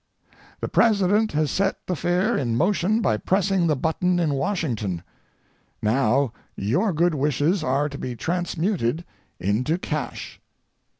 [0.61, 5.03] The President has set the fair in motion by pressing the button in Washington.
[5.79, 9.05] Now your good wishes are to be transmuted
[9.39, 10.41] into cash.